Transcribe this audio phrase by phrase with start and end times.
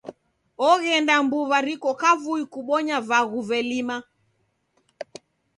[0.69, 3.97] Oghenda mbuw'a riko kavui kubonya vaghu velima.